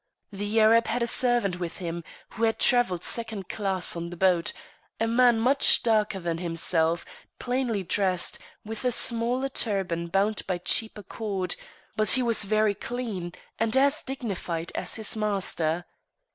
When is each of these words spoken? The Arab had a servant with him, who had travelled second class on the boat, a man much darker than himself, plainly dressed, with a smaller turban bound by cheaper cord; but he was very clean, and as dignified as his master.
The 0.31 0.59
Arab 0.59 0.87
had 0.87 1.03
a 1.03 1.05
servant 1.05 1.59
with 1.59 1.77
him, 1.77 2.03
who 2.29 2.41
had 2.45 2.57
travelled 2.57 3.03
second 3.03 3.47
class 3.49 3.95
on 3.95 4.09
the 4.09 4.17
boat, 4.17 4.51
a 4.99 5.05
man 5.05 5.39
much 5.39 5.83
darker 5.83 6.19
than 6.19 6.39
himself, 6.39 7.05
plainly 7.37 7.83
dressed, 7.83 8.39
with 8.65 8.83
a 8.83 8.91
smaller 8.91 9.47
turban 9.47 10.07
bound 10.07 10.41
by 10.47 10.57
cheaper 10.57 11.03
cord; 11.03 11.55
but 11.95 12.09
he 12.13 12.23
was 12.23 12.45
very 12.45 12.73
clean, 12.73 13.31
and 13.59 13.77
as 13.77 14.01
dignified 14.01 14.71
as 14.73 14.95
his 14.95 15.15
master. 15.15 15.85